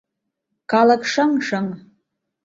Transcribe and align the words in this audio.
Калык- 0.71 1.01
шыҥ-шыҥ. 1.13 1.67